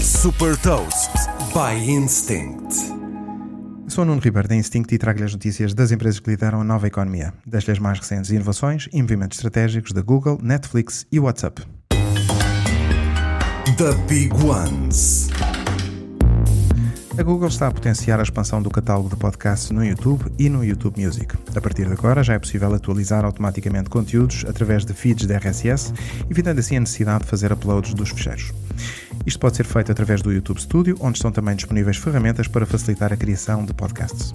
[0.00, 1.10] Super Toast
[1.52, 2.72] by Instinct.
[3.88, 6.86] Sou Nuno Ribeiro da Instinct e trago-lhe as notícias das empresas que lideram a nova
[6.86, 11.62] economia, das as mais recentes inovações e movimentos estratégicos da Google, Netflix e WhatsApp.
[13.76, 15.28] The Big Ones.
[17.18, 20.62] A Google está a potenciar a expansão do catálogo de podcasts no YouTube e no
[20.62, 21.34] YouTube Music.
[21.56, 25.94] A partir de agora já é possível atualizar automaticamente conteúdos através de feeds de RSS,
[26.30, 28.52] evitando assim a necessidade de fazer uploads dos fecheiros.
[29.26, 33.12] Isto pode ser feito através do YouTube Studio, onde estão também disponíveis ferramentas para facilitar
[33.12, 34.32] a criação de podcasts.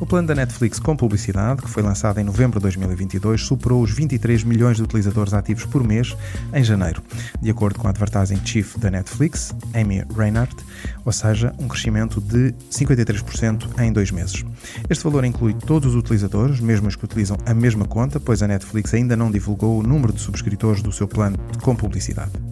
[0.00, 3.92] O plano da Netflix com publicidade, que foi lançado em novembro de 2022, superou os
[3.92, 6.16] 23 milhões de utilizadores ativos por mês
[6.54, 7.02] em janeiro,
[7.40, 10.56] de acordo com a Advertising Chief da Netflix, Amy Reinhardt,
[11.04, 14.42] ou seja, um crescimento de 53% em dois meses.
[14.88, 18.48] Este valor inclui todos os utilizadores, mesmo os que utilizam a mesma conta, pois a
[18.48, 22.49] Netflix ainda não divulgou o número de subscritores do seu plano com publicidade.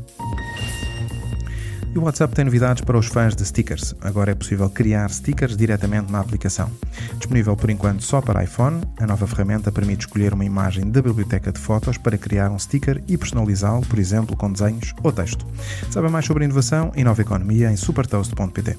[1.95, 3.95] E o WhatsApp tem novidades para os fãs de stickers.
[4.01, 6.71] Agora é possível criar stickers diretamente na aplicação.
[7.17, 11.51] Disponível por enquanto só para iPhone, a nova ferramenta permite escolher uma imagem da biblioteca
[11.51, 15.47] de fotos para criar um sticker e personalizá-lo, por exemplo, com desenhos ou texto.
[15.91, 18.79] Saiba mais sobre inovação e nova economia em supertoast.pt.